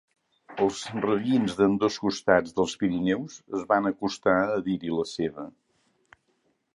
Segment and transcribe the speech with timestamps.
[0.63, 5.47] Els rabins d'ambdós costats dels Pirineus es van acostar a dir-hi la seva.